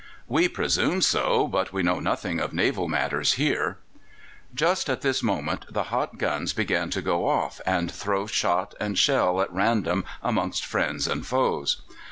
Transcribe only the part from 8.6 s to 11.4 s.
and shell at random amongst friends and